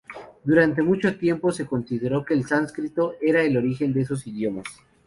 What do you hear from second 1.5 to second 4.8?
se consideró que el sánscrito era el origen de esos idiomas.